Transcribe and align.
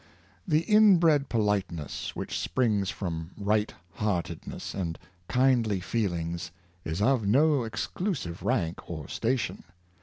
The 0.47 0.61
inbred 0.61 1.29
poHteness 1.29 2.15
which 2.15 2.39
springs 2.39 2.89
from 2.89 3.29
right 3.37 3.71
heart 3.93 4.29
edness 4.35 4.73
and 4.73 4.97
kindly 5.27 5.79
feeHngs, 5.79 6.49
is 6.83 7.03
of 7.03 7.27
no 7.27 7.61
exclusive 7.65 8.41
rank 8.41 8.89
or 8.89 9.07
station. 9.07 9.63